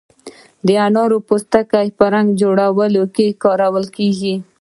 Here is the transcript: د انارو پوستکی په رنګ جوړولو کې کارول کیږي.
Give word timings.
د 0.65 0.67
انارو 0.85 1.17
پوستکی 1.27 1.87
په 1.97 2.05
رنګ 2.13 2.27
جوړولو 2.41 3.03
کې 3.15 3.37
کارول 3.43 3.85
کیږي. 3.97 4.35